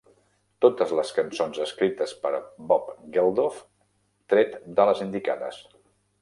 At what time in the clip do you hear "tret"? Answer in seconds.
4.35-4.57